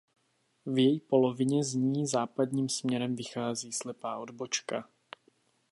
[0.65, 4.87] V její polovině z ní západním směrem vychází slepá odbočka.